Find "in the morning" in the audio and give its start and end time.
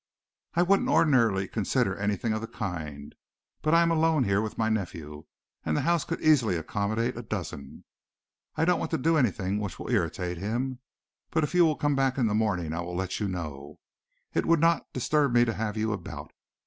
12.17-12.73